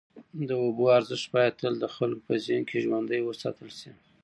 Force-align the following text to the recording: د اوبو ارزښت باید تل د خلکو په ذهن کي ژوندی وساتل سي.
د 0.49 0.51
اوبو 0.63 0.83
ارزښت 0.97 1.27
باید 1.35 1.53
تل 1.61 1.73
د 1.79 1.85
خلکو 1.95 2.21
په 2.27 2.33
ذهن 2.45 2.63
کي 2.69 2.77
ژوندی 2.85 3.21
وساتل 3.23 3.69
سي. 3.79 3.91